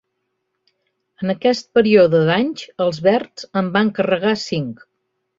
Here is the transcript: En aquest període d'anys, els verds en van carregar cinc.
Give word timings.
En 1.25 1.33
aquest 1.33 1.67
període 1.79 2.21
d'anys, 2.29 2.63
els 2.85 3.01
verds 3.09 3.45
en 3.61 3.69
van 3.75 3.91
carregar 3.99 4.33
cinc. 4.45 4.81